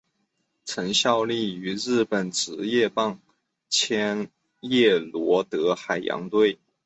[0.63, 3.19] 曾经效力于日本职棒
[3.69, 6.57] 千叶罗德海洋队。